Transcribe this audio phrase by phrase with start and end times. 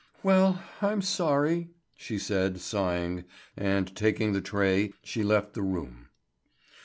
[0.23, 6.07] "Well, I'm sorry," she said, sighing; and taking the tray, she left the room.